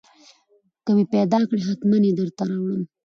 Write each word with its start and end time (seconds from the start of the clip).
که 0.85 0.91
مې 0.95 1.03
پېدا 1.13 1.39
کړې 1.49 1.61
حتمن 1.69 2.03
يې 2.07 2.11
درته 2.19 2.43
راوړم. 2.49 2.83